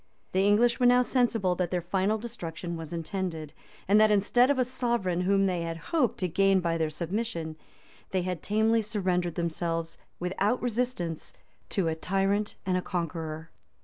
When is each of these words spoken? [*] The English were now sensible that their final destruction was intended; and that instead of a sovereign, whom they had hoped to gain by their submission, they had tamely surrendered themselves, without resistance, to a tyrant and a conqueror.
[*] 0.19 0.31
The 0.31 0.47
English 0.47 0.79
were 0.79 0.87
now 0.87 1.03
sensible 1.03 1.53
that 1.53 1.69
their 1.69 1.79
final 1.83 2.17
destruction 2.17 2.75
was 2.75 2.91
intended; 2.91 3.53
and 3.87 4.01
that 4.01 4.09
instead 4.09 4.49
of 4.49 4.57
a 4.57 4.65
sovereign, 4.65 5.21
whom 5.21 5.45
they 5.45 5.61
had 5.61 5.77
hoped 5.77 6.17
to 6.21 6.27
gain 6.27 6.59
by 6.59 6.79
their 6.79 6.89
submission, 6.89 7.55
they 8.09 8.23
had 8.23 8.41
tamely 8.41 8.81
surrendered 8.81 9.35
themselves, 9.35 9.99
without 10.19 10.59
resistance, 10.59 11.33
to 11.69 11.87
a 11.87 11.93
tyrant 11.93 12.55
and 12.65 12.77
a 12.77 12.81
conqueror. 12.81 13.51